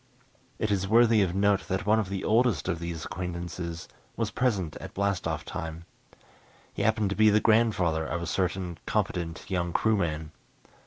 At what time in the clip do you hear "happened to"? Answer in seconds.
6.81-7.15